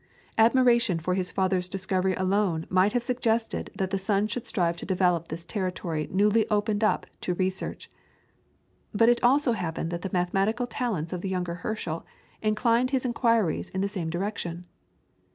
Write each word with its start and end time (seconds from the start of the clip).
Admiration 0.39 0.97
for 0.97 1.13
his 1.13 1.31
father's 1.31 1.69
discovery 1.69 2.15
alone 2.15 2.65
might 2.71 2.93
have 2.93 3.03
suggested 3.03 3.69
that 3.75 3.91
the 3.91 3.99
son 3.99 4.25
should 4.25 4.47
strive 4.47 4.75
to 4.77 4.83
develop 4.83 5.27
this 5.27 5.45
territory 5.45 6.09
newly 6.09 6.49
opened 6.49 6.83
up 6.83 7.05
to 7.21 7.35
research. 7.35 7.87
But 8.95 9.09
it 9.09 9.21
also 9.23 9.51
happened 9.51 9.91
that 9.91 10.01
the 10.01 10.09
mathematical 10.11 10.65
talents 10.65 11.13
of 11.13 11.21
the 11.21 11.29
younger 11.29 11.53
Herschel 11.53 12.03
inclined 12.41 12.89
his 12.89 13.05
inquiries 13.05 13.69
in 13.69 13.81
the 13.81 13.87
same 13.87 14.09
direction. 14.09 14.65